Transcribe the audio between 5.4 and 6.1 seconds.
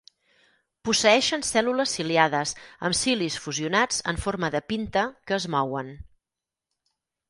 es mouen.